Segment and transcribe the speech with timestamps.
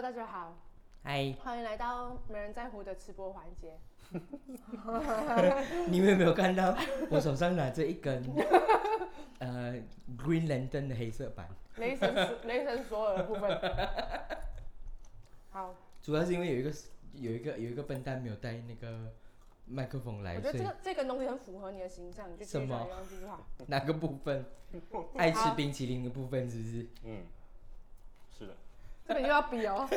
[0.00, 0.56] Hello，大家好，
[1.02, 3.78] 嗨，欢迎来到没人在乎的吃播环节。
[5.90, 6.74] 你们有没有看到
[7.10, 8.24] 我手上拿着一根
[9.40, 9.74] 呃
[10.16, 11.50] Green Lantern 的黑色版？
[11.76, 13.60] 雷神索 雷神索尔的部分。
[15.50, 16.72] 好，主要是因为有一个
[17.12, 19.12] 有一个有一个笨蛋没有带那个
[19.66, 23.46] 麦克风来，我觉得所以这个这个东西很符合你的形象，你就继续什么讲用这句话。
[23.66, 24.46] 哪个部分？
[25.16, 26.86] 爱吃冰淇淋的部分是不是？
[27.04, 27.18] 嗯。
[29.06, 29.88] 这个又要比哦。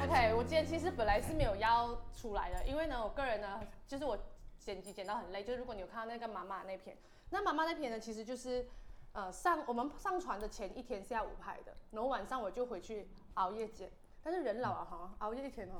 [0.00, 4.18] OK，我今天其实本来是没有要出来的，因为呢，我个人呢，就是我
[4.58, 5.44] 剪辑剪到很累。
[5.44, 6.96] 就是如果你有看到那个妈妈那篇，
[7.30, 8.66] 那妈妈那篇呢，其实就是
[9.12, 13.90] 呃上我们上传的前一天下午拍的，然后晚上我就回去熬夜剪。
[14.22, 15.74] 但是人老了哈，熬夜一天哈，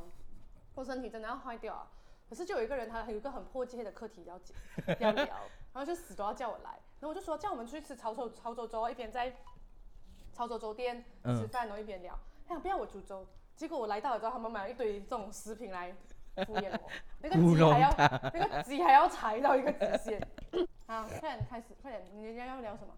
[0.75, 1.87] 我身体真的要坏掉啊。
[2.29, 4.55] 可是就有一个人，他有一个很迫切的课题要解
[5.01, 5.27] 要聊，
[5.73, 9.35] 然后就死都要叫我来，然后我就说叫我们出去吃潮州潮州粥，一边在
[10.33, 12.19] 潮州粥店吃饭，然后一边聊。
[12.49, 15.95] 他想不要我煮粥，结果我来到了之后，他们买了一堆这种食品来
[16.47, 16.91] 敷衍我，
[17.21, 17.91] 那个鸡还要
[18.33, 20.29] 那个鸡还要踩到一个极限。
[20.89, 22.95] 好，快点开始，快点，你今天要聊什么？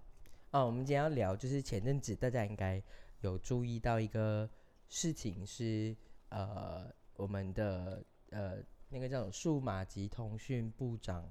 [0.53, 2.81] 哦，我们今天要聊就是前阵子大家应该
[3.23, 4.49] 有注意到一个
[4.89, 5.97] 事情是
[6.29, 8.57] 呃我们的呃
[8.89, 11.31] 那个叫数码及通讯部长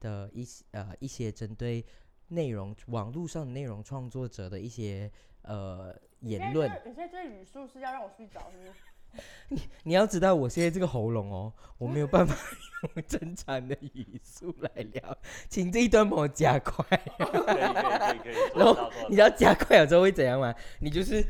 [0.00, 1.84] 的一些呃一些针对
[2.28, 5.10] 内容网络上的内容创作者的一些
[5.42, 6.70] 呃言论。
[6.84, 8.72] 你现在这语速是要让我睡着，是不是？
[9.84, 12.36] 你要知道，我现在这个喉咙哦，我没有办法
[12.94, 16.84] 用正常的语速来聊，请这一段帮我加快。
[17.16, 20.54] 可以可以可以可以，然后你知道加快了之后会怎样吗？
[20.80, 21.24] 你就是，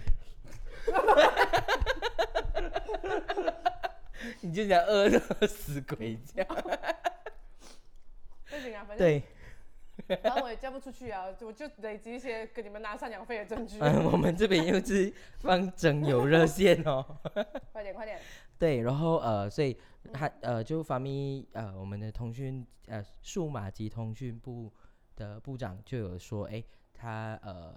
[4.42, 6.48] 你就想饿的死鬼这样。
[8.50, 9.22] 不行啊，反正对，
[10.22, 13.78] 然后我也嫁不出去啊， 我就累积一些给你们拿赡养费的证据。
[13.80, 17.04] 嗯， 我们这边又是放征友热线哦。
[17.72, 18.18] 快点快点，
[18.58, 19.78] 对，然后呃，所以
[20.12, 24.72] 他呃就发咪呃我们的通讯呃数码及通讯部
[25.14, 27.74] 的部长就有说，哎，他呃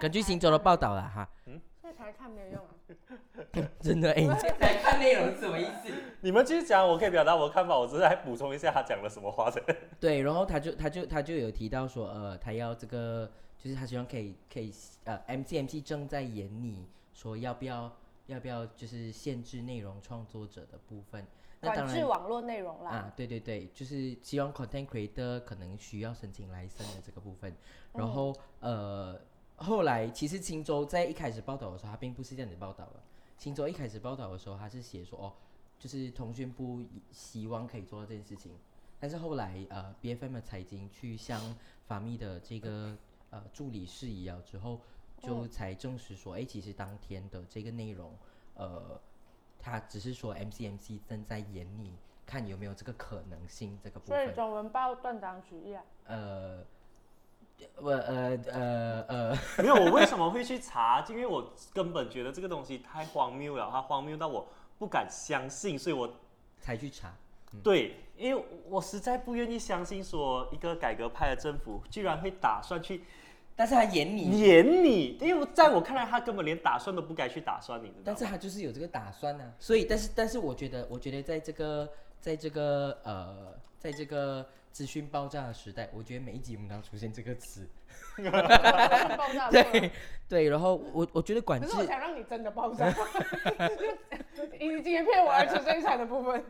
[0.00, 3.68] 根据新洲的报道了哈，现在才看没有用啊。
[3.80, 5.92] 真的哎，你现在看内容是什么意思？
[6.20, 9.62] 你们继续讲，我可以表达我的看法，我只是来补充一下他讲了什么话的。
[9.98, 14.72] 对，然后他就他就他就有提到说，呃，他要这个，就是他希望可以可以，
[15.04, 17.90] 呃，MCMC 正在演你说要不要
[18.26, 21.26] 要不要就是限制内容创作者的部分。
[21.60, 22.90] 那当然管制网络内容啦。
[22.90, 27.52] 啊，对对对，就是希望 content creator 可能需要申请 license 的这个部分。
[27.94, 29.20] 然嗯后呃，
[29.58, 33.02] 后来其实青州在一开始报道的时候，他并不是这样子报道的。
[33.36, 35.32] 青州一开始报道的时候，他是写说哦，
[35.78, 38.52] 就是通讯部希望可以做到这件事情。
[39.00, 41.40] 但是后来呃，BFM 的财经去向
[41.86, 42.96] 法密的这个
[43.30, 44.80] 呃助理示意了之后，
[45.18, 48.12] 就嗯才证实说，哎、其实当天的这个内容，
[48.54, 49.00] 呃，
[49.58, 51.92] 他只是说 MCMC 正在演你，
[52.26, 54.24] 看有没有这个可能性这个部分。
[54.24, 55.84] 所以中文报断章取义啊。
[56.06, 56.64] 呃，
[57.76, 61.04] 我呃呃呃， 没有，我为什么会去查？
[61.08, 64.46] 因为我根本觉得这个东西太荒谬了，它荒谬到我
[64.78, 66.12] 不敢相信，所以我
[66.60, 67.14] 才去查。
[67.62, 73.02] 对，因为我实在不愿意相信说一个改革派的政府居然会打算去
[73.56, 78.02] 但是他演你演你，因为在我看来，他根本连打算都不该去打算，你知道吗？
[78.04, 87.68] 但是他就是有这个打算呢、所以，但是但是我觉得，我觉得在这个在这个呃，在这个资讯爆炸的时代，我觉得每一集我们都要出现这个词。
[88.16, 89.62] 爆炸 对。
[89.64, 89.92] 对
[90.28, 92.88] 对，然后我我觉得管制我想让你真的爆炸，
[94.58, 96.44] 以今天骗我而出生产的部分。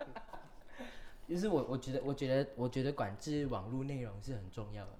[1.29, 4.91] 就是我我觉得我觉得我觉得管制网络内容是很重要的。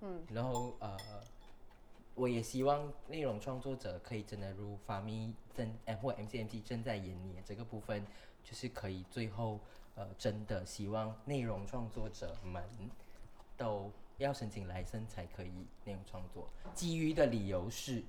[0.00, 0.96] 嗯，然后呃，
[2.14, 8.04] 我也希望内容创作者可以真的如法咪正呃或 MCMC 正在演你的这个部分，
[8.42, 9.60] 就是可以最后
[9.94, 12.62] 呃真的希望内容创作者们
[13.56, 15.52] 都要申请来生才可以
[15.84, 16.48] 内容创作。
[16.74, 18.02] 基于的理由是，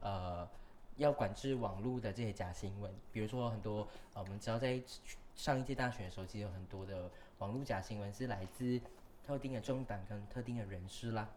[0.00, 0.48] 呃，
[0.96, 4.82] 要管制网络的这些假新闻，比如说很多呃我们知道在
[5.34, 8.80] 上一届大选的时候，其实有很多的网络假新闻是来自
[9.26, 11.28] 特定的政党跟特定的人士啦。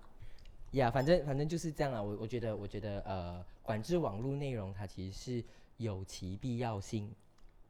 [0.72, 2.02] 呀、反正反正就是这样啊。
[2.02, 5.44] 我我觉得我觉得呃，管制网络内容它其实是
[5.78, 7.12] 有其必要性，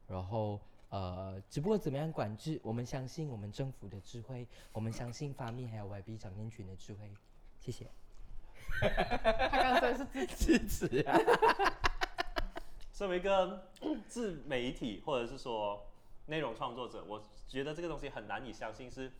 [0.06, 0.60] 然后
[0.90, 7.10] 呃，只不过怎么样管制，我们相信我们政府的智慧，我们相信发密还有 YB 长年群的智慧。
[7.58, 7.86] 谢谢。
[8.80, 10.58] 他刚刚真的是自己。
[10.58, 11.18] 支持啊！
[12.92, 13.70] 身为一个
[14.06, 15.86] 自媒体或者是说
[16.26, 19.10] 内容创作者，我觉得这个东西很难以相信是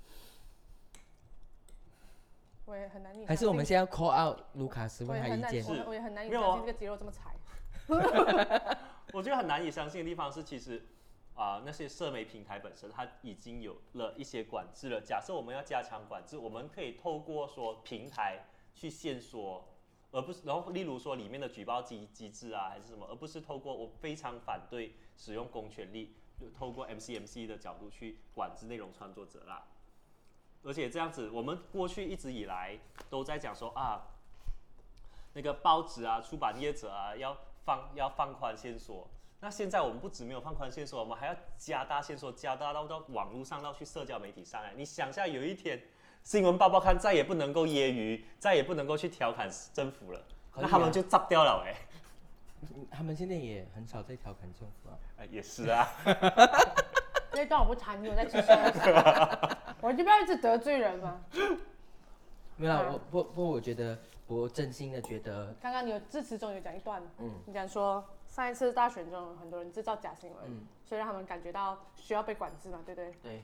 [2.66, 5.54] 我也很难以还是我们相现在 call out 卢卡斯问他意见？
[5.54, 7.34] 也很难我是我也很难以相信这个肌肉这么柴。
[9.12, 10.84] 我觉得很难以相信的地方是，其实
[11.34, 15.00] 啊、那些社媒平台本身它已经有了一些管制了。
[15.00, 18.44] 假设我们要加强管制，我们可以透过说平台
[18.74, 19.64] 去限缩，
[20.12, 29.66] 而不是然后例如说里面的举报机机制啊，还是什么，而不是透过我非常反对使用公权力，就透过 MCMC 的角度去管制内容创作者啦。
[30.62, 32.78] 而且这样子，我们过去一直以来
[33.08, 34.08] 都在讲说啊，
[35.32, 37.34] 那个报纸啊、出版业者啊，要
[37.64, 39.08] 放要放宽线索。
[39.42, 44.62] 那现在我们不止没有放宽线索，我们还要加大线索，加大到到网络上，到去社交媒体上。
[44.62, 45.80] 哎，你想一下，有一天
[46.22, 50.22] 新闻报报刊再也不能够揶揄，再也不能够去调侃政府了，
[50.56, 51.74] 那他们就炸掉了哎、
[52.90, 54.98] 他们现在也很少在调侃政府啊。
[55.16, 55.88] 哎也是啊，
[57.32, 59.48] 那段我不参与，我在吃香肠。
[59.80, 61.18] 我就不要一直得罪人嘛。
[62.56, 73.12] 没有啦，嗯我不不，我觉得我真心的觉得，刚刚你有致辞中有讲一段，嗯你讲说上一次大选中很多人制造假新闻，嗯，所以让他们感觉到需要被管制嘛，对不对？
[73.22, 73.42] 对。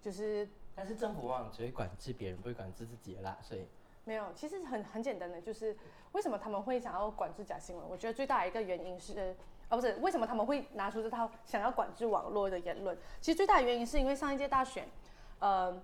[0.00, 3.66] 就是但是政府往往只会管制别人，不会管制自己的啦，所以
[4.04, 5.76] 没有，其实很很简单的，就是
[6.12, 7.88] 为什么他们会想要管制假新闻？
[7.88, 9.36] 我觉得最大的一个原因是，
[9.68, 12.96] 啊不是，为什么他们会拿出这套想要管制网络的言论？
[13.20, 14.88] 其实最大的原因是因为上一届大选，
[15.40, 15.82] 呃，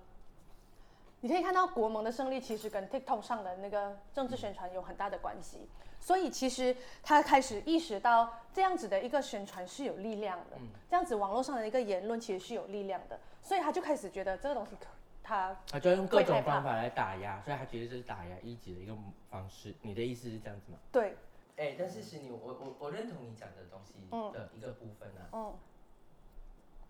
[1.25, 5.57] 你可以看到国盟的胜利其实跟 TikTok 上的那个政治宣传有很大的关系，
[5.99, 10.57] 所以其实他开始意识到这样子的一个宣传是有力量的，
[10.87, 14.85] 这样子网络上的一个言论其实是有力量的，所以他就开始觉得这个东西可
[15.23, 18.95] 他他就要用各种方法来打压，所以他觉得这是打压一级的一个
[19.31, 19.73] 方式。
[19.81, 20.77] 你的意思是这样子吗？
[20.91, 21.15] 对，
[21.57, 25.53] 哎、但是是你，我我我认同你讲的东西嗯的一个部分啊，嗯。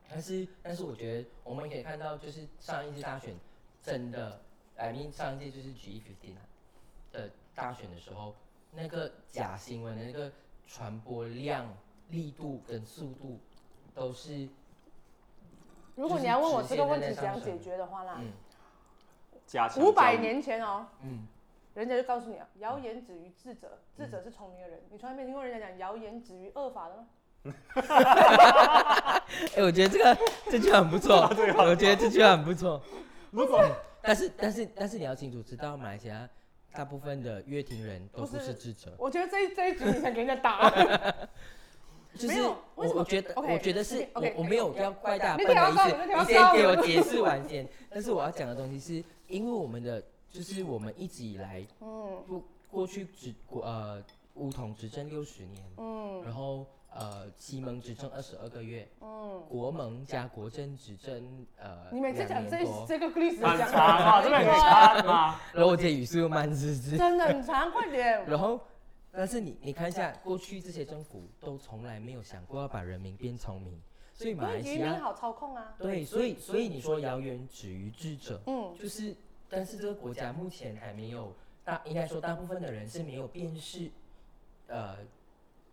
[0.10, 3.34] 但是但是我觉得我们可以看到，就是上一次大选
[3.86, 4.42] 真的
[4.78, 6.42] ，I mean 上一届就是 G 1 5啊
[7.12, 8.34] 的大选的时候，
[8.72, 10.32] 那个假新闻的那个
[10.66, 11.72] 传播量、
[12.10, 13.40] 力度跟速度
[13.94, 14.50] 都是
[15.96, 18.20] 如果你要问我这个问题怎样解决的话啦，
[19.78, 21.28] 五百年前哦，嗯
[21.76, 24.82] 人家就告诉你啊，谣言止于智者，智者是聪明的人。
[24.90, 27.08] 你从来没听过人家讲谣言止于恶法的吗？
[29.56, 30.18] 哎、我觉得这个
[30.50, 31.30] 这句话很不错，
[31.60, 32.82] 我觉得这句话很不错。
[33.36, 33.62] 如果
[34.02, 36.28] 但是但是但是你要清楚知道，马来西亚
[36.74, 40.70] 大部分的乐听人都不不是是智者，我觉得这一这一局你想给人家打，
[42.18, 42.42] 就是
[42.76, 47.68] 我我觉得我觉得是我我没有要怪大家的意思，你先给我解释完先。
[47.90, 52.24] 但是我要讲的东西是，因为我们的就是我们一直以来嗯。
[52.28, 54.02] 过过去执国呃
[54.36, 56.22] 乌统执政六十年，嗯。
[56.24, 65.40] 然后呃西蒙执政二十二个月，嗯，国盟加国政执政呃你每次讲这两年多，这个历史很讲长啊，这边可以看吗？
[65.54, 66.98] 然后我这语速又慢，滋滋？
[66.98, 68.24] 真的很长，快点。
[68.26, 68.60] 然后，
[69.12, 73.78] 但是你你看一下，过去这些政府都从来没有想过要把人民变聪明，
[74.14, 75.76] 所以因马来为西亚好操控啊。
[75.78, 79.14] 对，所以所以你说谣言止于智者，嗯，就是，
[79.50, 81.34] 但是这个国家目前还没有
[81.66, 83.92] 大，应该说大部分的人是没有辨识，
[84.68, 84.96] 呃，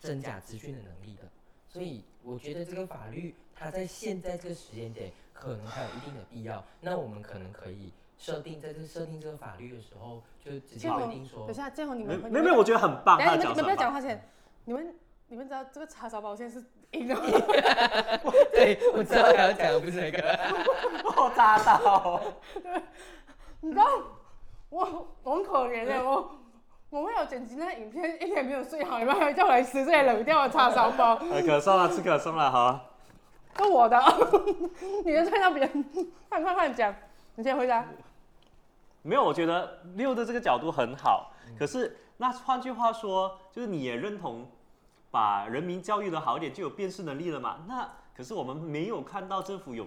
[0.03, 1.23] 真假资讯的能力的，
[1.69, 13.17] 所以我觉得这个法律它在现在这个时间点可能还有一定的必要，那我们可能可以设定在这设定这个法律的时候，就直接建宏规定说等一，下，建宏你没们没有没有，我觉得很棒。
[13.17, 14.29] 等下你们你们不要讲讲话先，
[14.65, 14.95] 你们
[15.29, 17.15] 你们知道这个叉烧包现在是赢了，
[18.53, 20.19] 对，我知道他要讲的不是那个，
[21.17, 22.21] 我扎到。
[23.61, 23.85] 你知道
[24.69, 26.29] 我我很可怜的，我
[26.93, 32.89] 我为了剪辑那个影片， 一天没有睡好，你们还叫我来吃这些冷掉的叉烧包，呃可颂了，吃可颂了，好。
[33.57, 33.99] 是我的，
[35.05, 35.85] 你能看到别人，
[36.29, 36.95] 快快快讲，
[37.37, 37.83] 你先回答。
[39.01, 41.33] 没有，我觉得六的这个角度很好。
[41.49, 44.51] 嗯可是那换句话说，就是你也认同
[45.11, 47.61] 把人民教育的好一点，就有辨识能力了嘛？
[47.67, 49.87] 那可是我们没有看到政府有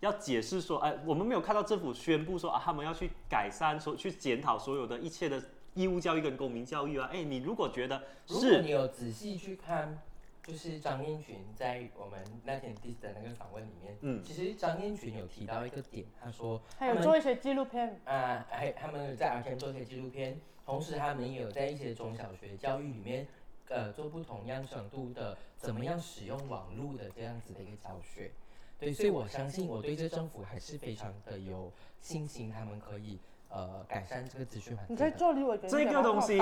[0.00, 5.40] 要解释说，哎，我们没有看到政府宣布说啊，他们要去改善、说去检讨所有的一切的
[5.76, 7.08] 义务教育跟公民教育啊。
[7.12, 9.96] 哎，你如果觉得如果是你有仔细去看，
[10.42, 23.26] 就是张燕群在我们那天 dis 的那个访问里面，嗯其实张燕群有提到一个点，他说他有做一些纪录片，啊，还他们有在 R T 做一些纪录片，同时他们也有在一些中小学教育里面，
[23.68, 28.30] 呃，做不同样程度的怎么样使用网络的这样子的一个教学。
[28.78, 35.10] 对，所以我相信我对这政府还是非常的有信心，他们可以呃改善这个资讯环你境的。
[35.10, 36.36] 可以做离我这个东西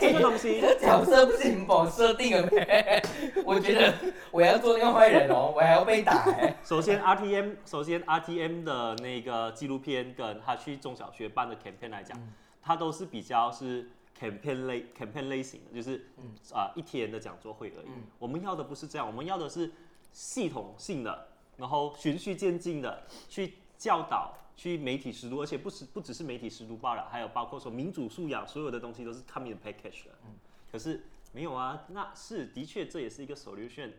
[0.00, 3.02] 这个东西，角色不行我设定的咩？
[3.44, 3.94] 我觉得
[4.30, 6.54] 我要做那个坏人哦，我还要被打哎。
[6.64, 12.18] 首先 RTM，首先 RTM 的那个纪录片跟他去中小学办的 campaign 来讲，
[12.62, 16.06] 它都是比较是 campaign 类 campaign 类型的，就是
[16.52, 17.90] 啊、一天的讲座会而已。
[18.18, 19.70] 我们要的不是这样，我们要的是
[20.12, 21.26] 系统性的，
[21.56, 24.32] 然后循序渐进的去教导。
[24.56, 30.12] 去媒体识读，而且不是不只是媒体识读罢了，还有包括说民主素养，所有的东西都是 come in package 的。
[30.70, 33.90] 可是没有啊，那是的确这也是一个 solution。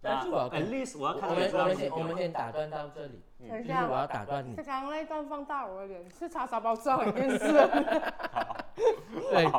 [0.00, 4.62] 但是我要跟 at least 我要看我们先我们先打断到这里，等一下就是我要打断你是。
[4.62, 7.38] 刚刚那一段放大我的脸，是叉烧包知道很电视。
[9.28, 9.50] 对，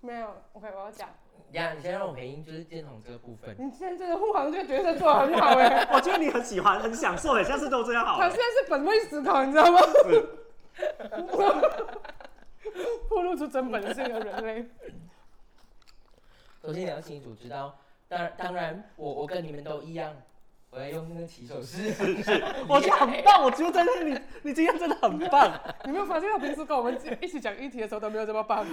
[0.00, 1.10] 没有，OK，我要讲，
[1.52, 3.54] 呀，你先让我回应就是建宏这个部分。
[3.58, 8.38] 你现在真的护航这个角色做的很好哎， 我觉得你很喜欢，很享受哎，下次都这样好了他现。
[8.38, 9.80] 在是本位思考，你知道吗？
[13.10, 14.66] 暴露出真本性的人类。
[16.62, 17.76] 首先你要清楚知道，
[18.08, 20.14] 当然当然我我跟你们都一样，
[20.70, 21.92] 我要用那个起手式。
[22.66, 25.52] 我觉得很棒，我觉得真的你你今天真的很棒。
[25.84, 28.64] 你没有发现他平时跟我们一起讲议题的时候都没有这么棒？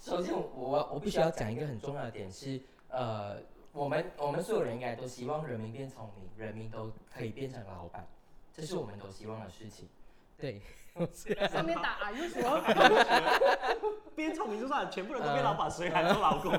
[0.00, 3.36] 首先我我我必须要讲一个很重要的点是，呃，
[3.72, 8.06] 我们我们所有人应该都希望人民变聪明，人民都可以变成老板，
[8.52, 9.86] 这是我们都希望的事情。
[10.38, 10.62] 对，
[11.50, 12.60] 上面打啊，又说
[14.16, 16.50] 变聪明就算了，全部人都变老板，谁还做老公？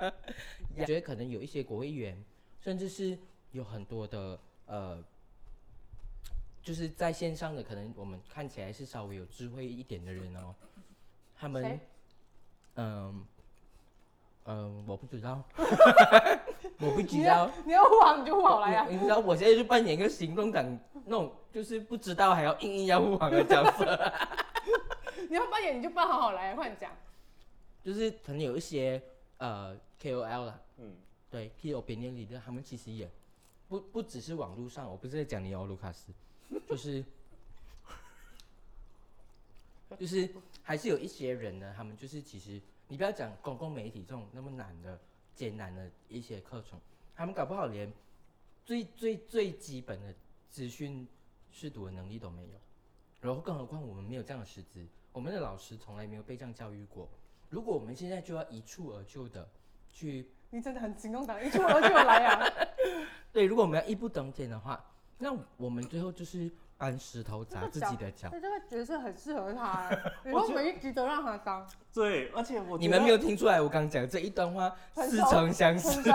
[0.78, 2.24] 我觉得可能有一些国会议员，
[2.60, 3.18] 甚至是
[3.52, 5.04] 有很多的呃，
[6.62, 10.54] 就是在线上的，可能我们看起来是稍微有智慧一点的人哦，
[11.36, 11.80] 他们谁，
[12.76, 13.24] 嗯
[14.46, 15.42] 嗯，我不知道，
[16.78, 17.50] 我不知道。
[17.64, 18.86] 你要护航你就护好来呀。
[18.88, 24.12] 你你知道我现在就扮演一个行动党那种，就是不知道还要硬硬要护航的角色，
[25.28, 26.90] 你要扮演你就扮好好来，快点讲。
[27.84, 29.00] 就是可能有一些
[29.38, 30.96] 呃 KOL 啦，嗯，
[31.30, 33.08] 对 Key Opinion Leader，他们其实也
[33.68, 36.12] 不不只是网络上，我不是在讲你哦，卢卡斯，
[36.68, 37.04] 就是
[39.98, 40.28] 就是
[40.70, 44.96] 还是有一些人呢，他们就是其实你不要讲公共媒体这种那么难的
[45.34, 46.78] 艰难的一些课程，
[47.16, 47.92] 他们搞不好连
[48.64, 50.14] 最最最基本的
[50.48, 51.04] 资讯
[51.50, 52.60] 识读的能力都没有，
[53.20, 57.08] 然后更何况我们没有这样的师资，我们的老师从来没有被这样教育过。
[57.48, 59.48] 如果我们现在就要一蹴而就的
[59.92, 62.46] 去你真的很行动党，一蹴而就来啊！
[63.32, 66.48] 对，如果我们要一步登天的话，那我们最后就是
[66.80, 68.30] 搬石头砸自己的脚。
[68.30, 71.68] 对，这个角色很适合他欸， 以后每一集都让他当。
[71.92, 76.08] 对，而且我你们没有听出来我刚讲这一段话似曾相识 不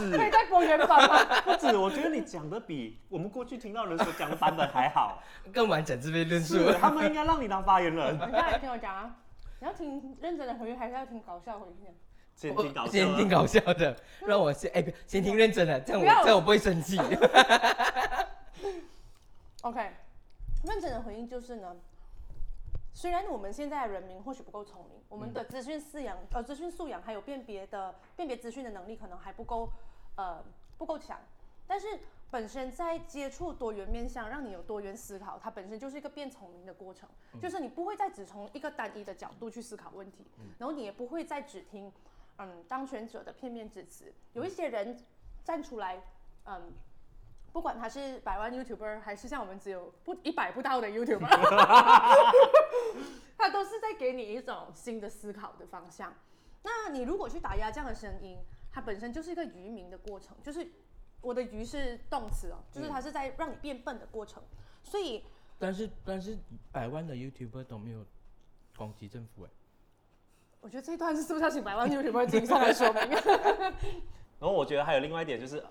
[0.00, 1.22] 止，可以再播原版吗？
[1.44, 5.22] 不止，我觉得你讲的比我们过去听到人所讲的版本还好。
[5.52, 6.54] 更完整这边论述。
[6.54, 8.14] 是，他们应该让你当发言人。
[8.14, 9.14] 你刚才听我讲啊，
[9.60, 11.94] 你要听认真的回应，还是要听搞笑回应？
[12.34, 13.94] 先听搞笑先听的，搞笑的，
[14.26, 16.98] 让我先哎，不先听认真的，这样我这样我不会生气。
[19.62, 19.92] OK，
[20.64, 21.76] 认真的回应就是呢，
[22.92, 29.70] 虽然我们现在的人民或许不够聪明，我们的资讯素养呃资讯素养还有辨别的辨别资讯的能力可能还不够
[30.16, 30.42] 呃
[30.76, 31.16] 不够强，
[31.64, 31.86] 但是
[32.28, 37.08] 本身在接触多元面向，让你有多元思考，它本身就是一个变聪明的过程，
[37.40, 40.26] 就是你不会再只从一个单一的角度去思考问题，
[40.58, 41.92] 然后你也不会再只听
[42.38, 44.98] 嗯当权者的片面之词，有一些人
[45.44, 46.02] 站出来
[46.46, 46.72] 嗯。
[47.52, 51.26] 不管他是百万 YouTuber，还是像我们只有不一百不到的 YouTuber，
[53.36, 56.12] 他都是在给你一种新的思考的方向。
[56.62, 58.38] 那你如果去打压这样的声音，
[58.72, 60.66] 它本身就是一个愚民的过程，就是
[61.20, 64.42] 我的愚是动词哦，就是它是在让你变笨的过程。
[64.82, 65.24] 所以
[65.58, 66.38] 但是但是
[66.72, 68.04] 百万的 YouTuber 都没有
[68.76, 69.50] 攻击政府哎。
[70.60, 73.02] 我觉得这一段是是不是要请百万 YouTuber 经上来说明？
[74.40, 75.62] 然后我觉得还有另外一点就是，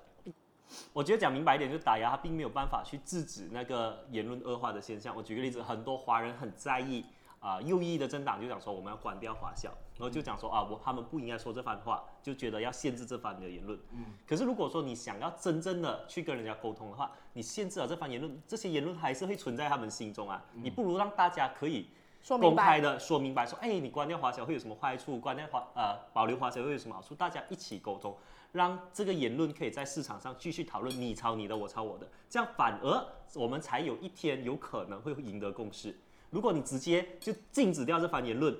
[0.94, 5.16] 我觉得讲明白一点，就是打压他并没有办法去制止那个言论恶化的现象。
[5.16, 7.06] 我举个例子，很多华人很在意
[7.40, 13.80] 啊、右翼的政党就讲说我们要关掉华校，然后就讲说啊，我他们不应该说这番话，就觉得要限制这番的言论。
[13.94, 14.06] 嗯。
[14.28, 20.40] 可是如果说你想要真正的去跟人家沟通的话，你限制了这番言论，这些言论还是会存在他们心中啊。
[20.54, 21.88] 你不如让大家可以
[22.22, 22.64] 说明白。
[22.64, 25.18] 公开的说明白，说，哎，你关掉华小会有什么坏处？
[25.18, 27.16] 关掉华呃保留华小会有什么好处？
[27.16, 28.16] 大家一起沟通，
[28.52, 33.06] 让这个言论可以在市场上继续讨论，你抄你的，我抄我的，这样反而
[33.36, 35.96] 我们才有一天有可能会赢得共识。
[36.30, 38.58] 如果你直接就禁止掉这番言论，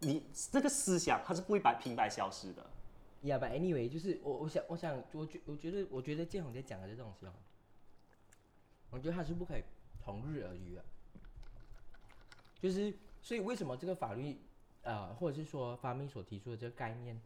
[0.00, 2.64] 你这个思想它是不会白平白消失的。
[3.22, 7.32] yeah,，but anyway，就是我我想我想我觉我觉得我觉得建宏在讲的这东西哦，
[8.90, 9.62] 我觉得他是不可以
[10.02, 10.84] 同日而语啊。
[12.60, 14.40] 就是所以为什么这个法律
[14.82, 17.20] 呃，或者是说发明所提出的这个概念，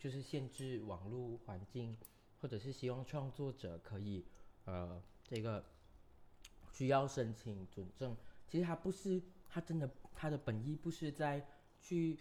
[0.00, 1.96] 就是限制网络环境，
[2.40, 4.24] 或者是希望创作者可以
[4.64, 5.62] 呃这个
[6.72, 8.16] 需要申请准证，
[8.48, 11.46] 其实他不是，他真的他的本意不是在
[11.82, 12.18] 去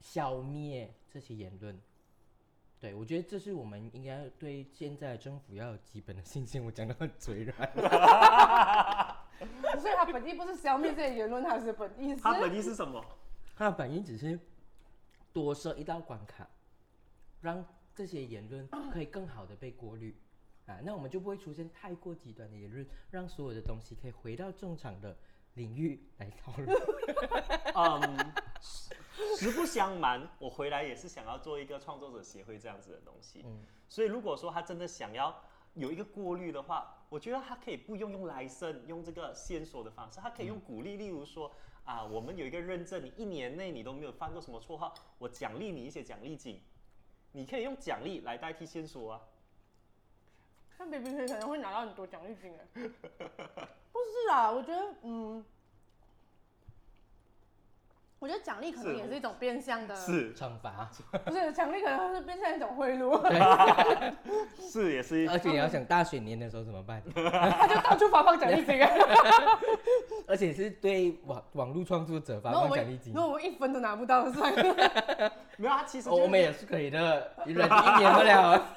[0.00, 1.76] 消灭这些言论。
[2.80, 6.64] 对，我觉得这是我们应该对现在的政府要有基本的信心。
[6.64, 7.72] 我讲的很嘴软，
[9.80, 13.04] 所以他本意不是消灭这些言论，他是本意是它本意是什么？
[13.56, 14.38] 他的本意只是
[15.32, 16.48] 多设一道关卡，
[17.40, 17.64] 让
[17.94, 20.16] 这些言论可以更好的被过滤
[20.66, 25.16] 啊，那我们就不会出现太过极端的言论，让所有的东西可以回到正常的
[25.54, 26.68] 领域来讨论。
[27.74, 33.42] 嗯，实实不相瞒，我回来也是想要做一个创作者协会这样子的东西。
[33.44, 35.34] 嗯所以如果说他真的想要
[35.72, 41.50] 有一个过滤的话，我觉得他可以不用用来生，用这个线索的方式，他可以用鼓励，例如说
[41.84, 46.60] 啊，我们有一个认证，你一年内你都没有犯过什么错号，我奖励你一些奖励金，
[47.38, 49.20] 你可以用奖励来代替线索啊。
[50.76, 52.66] 那 B B K 可能会拿到很多奖励金哎。
[52.74, 55.44] 不是啊，我觉得嗯，
[58.20, 60.90] 我觉得奖励可能也是一种变相的，是惩罚，
[61.24, 64.12] 不是奖励可能是变相一种贿赂，
[64.60, 67.00] 是，也是而且你要想大选年的时候怎么办？
[67.14, 68.90] 他就到处发放奖励金啊。
[70.26, 73.20] 而且是对网网络创作者发放奖励金如。
[73.20, 75.32] 果我们一分都拿不到，算了。
[75.56, 78.76] 没有，他其实我们也是可以的，忍一年不了啊。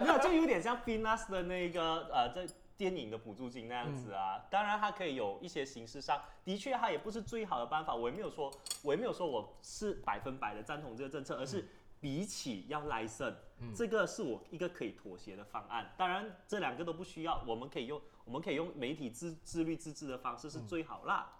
[0.00, 2.44] 没有，就有点像 Finas 的那个呃，在
[2.76, 4.44] 电影的补助金那样子啊。
[4.50, 7.94] 当然，它可以有一些形式上，的确它也不是最好的办法。
[7.94, 8.52] 我也没有说，
[8.82, 11.66] 我也没有说我是百分百的赞同这个政策，而是
[12.00, 13.34] 比起要 license，、
[13.74, 15.92] 这个是我一个可以妥协的方案。
[15.96, 21.32] 当然，这两个都不需要，我们可以用我们可以用媒体自自律自治的方式是最好啦。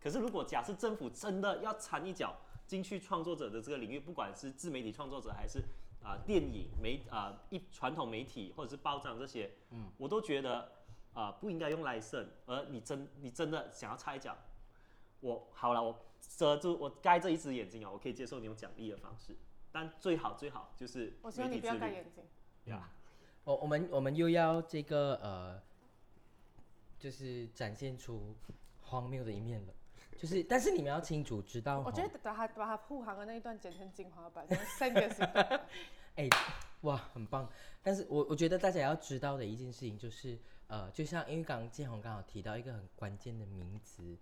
[0.00, 5.60] 可是，如果假设政府真的要掺一脚进去创作者的这个领域，不管是自媒体创作者还是
[6.06, 10.70] 啊、电影媒啊、一传统媒体或者是报章这些，嗯，我都觉得
[11.12, 14.36] 啊、不应该用 license，，而你真你真的想要插一脚，
[15.18, 19.36] 我好了，我遮住我盖这一只眼睛啊，我可以接受你用奖励的方式，
[19.72, 22.22] 但最好最好就是我希望你不要盖眼睛。
[22.66, 22.88] 呀。
[23.44, 25.62] 我我们我们又要这个呃，
[26.98, 28.34] 就是展现出
[28.82, 29.72] 荒谬的一面了。
[30.18, 34.46] 就是，但是你们要清楚知道吼，我觉得把他把他护航的那一段剪成精华版，
[34.78, 35.60] 三个行动。
[36.16, 36.28] 哎、
[36.80, 37.46] 哇，很棒！
[37.82, 44.16] 但是我我觉得大家要知道的一件事情就是，呃，就像因为刚刚建宏刚好提到一个很关键的名词，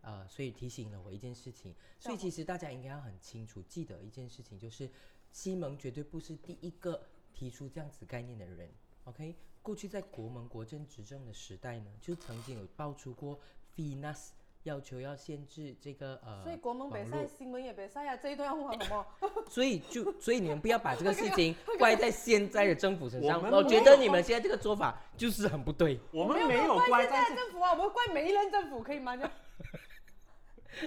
[0.00, 1.72] 呃，所以提醒了我一件事情。
[2.00, 4.90] 所以其实大家应该要很清楚记得一件事情，就是
[5.30, 7.00] 西蒙绝对不是第一个
[7.32, 8.68] 提出这样子概念的人。
[9.04, 13.38] OK，过去在国盟国政执政的时代呢，就曾经有爆出过
[13.76, 14.30] Finas
[14.66, 19.06] 要求要限制这个呃，所以国盟比网络赛，新闻也北塞呀，这一段要护航什么？
[19.48, 23.40] 所以就所以你们不要把这个事情 怪在现在的政府身上。
[23.52, 26.00] 我觉得你们现在这个做法就是很不对。
[26.10, 29.16] 我们没没有怪现在政府啊，我们怪每一任政府，可以吗？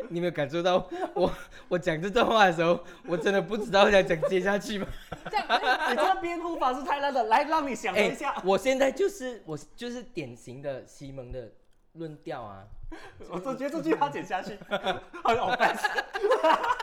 [0.10, 1.32] 你有没有感受到我
[1.70, 4.86] 我讲这段话的时候，我真的不知道要讲接下去吗？
[5.32, 5.48] 这样，
[5.90, 8.32] 你这个辩护法是太烂了，来让你想一下。
[8.34, 11.54] 哎我现在就是我就是典型的西蒙的
[11.94, 12.68] 论调啊。
[13.30, 16.04] 我总觉得这句话剪下去很 offensive。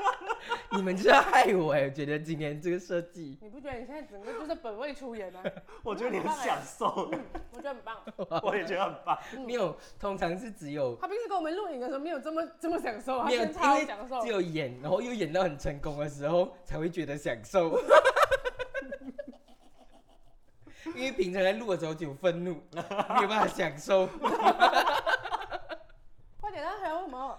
[0.70, 1.82] 你们就要害我哎！
[1.84, 5.42] 我觉得今天这个设计，你不觉得你现在整个就是本位出演吗？
[5.82, 7.10] 我觉得你很享受，
[7.50, 7.96] 我觉得很棒。
[8.42, 9.18] 我也觉得很棒。
[9.44, 14.28] 没有，通常是只有他平时跟我们录影的时候没有这么这么享受，他没有，现在因为超享受只。
[14.28, 17.80] 有演，然后又演到很成功的时候，才会觉得享受。
[20.94, 24.06] 因为平常在录的时候就有愤怒，没有办法享受。
[26.40, 27.36] 快点啊，还有什么？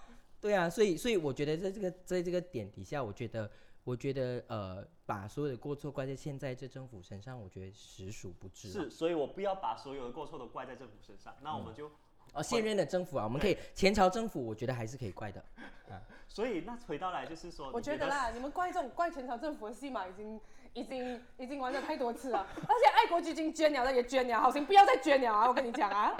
[0.48, 3.52] 对啊，所以所以我觉得在这个在这个点底下，我觉得
[3.84, 8.72] 我觉得呃，把所有的过错怪在现在这政府身上，我觉得实属不智啊。
[8.72, 11.92] 是，所以我不要把所有的过错都怪在政府身上，那我们就，
[12.32, 15.44] 哦，现任的政府啊，我们可以前朝政府，我觉得还是可以怪的。
[16.30, 20.40] 所以那回到来就是说，我你觉觉得啦，你们怪这种怪前朝政府的戏码已经
[20.74, 25.48] 已经已经玩了太多次了，而且爱国基金捐了的也捐了，好心不要再捐了啊！
[25.48, 26.16] 我跟你讲啊，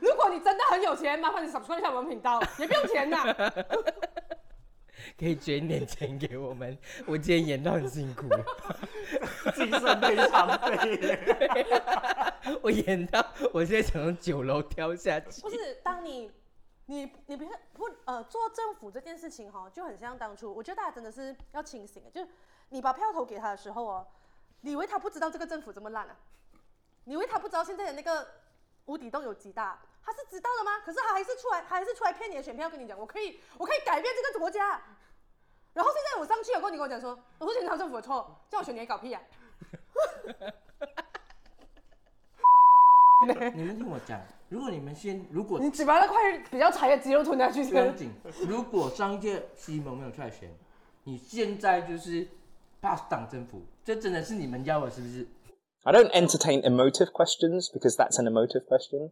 [0.00, 3.24] 如果你真的很有钱，麻烦你 subscribe 一下我们频道，也不用钱呐。
[5.18, 8.28] 可以捐一点钱给我们，我今天演到很辛苦，
[9.54, 11.66] 精神非常费。
[12.62, 15.50] 我演到我现在想从九楼跳下去不。
[15.50, 16.30] 是，当你
[16.86, 22.28] 你你不是不呃做政府这件事情哈，就很像当初，我觉得大家真的是要清醒的，就是
[22.68, 24.06] 你把票投给他的时候哦，
[24.60, 26.16] 你以为他不知道这个政府这么烂啊？
[27.04, 28.26] 你以为他不知道现在的那个
[28.84, 29.80] 无底洞有几大？
[30.08, 30.80] 他是知道的吗？
[30.86, 34.80] 可是他还是出来，还是出来骗你的选票，跟你讲，我可以，我可以改变这个国家。
[35.74, 39.20] 然后现在我上去了，过后你跟我讲说，我说检察政府的错，叫我选你还搞屁呀、
[43.54, 44.18] 你们听我讲，
[44.48, 48.10] 如果你们先，如果你嘴巴那块比较柴的肌肉吞下去是不要紧，
[48.48, 50.50] 如果上一届西蒙没有出来选，
[51.04, 52.26] 你现在就是
[52.80, 55.28] pass 党政府，这真的是你们要的，是不是
[55.84, 59.10] ？I don't entertain emotive questions because that's an emotive question.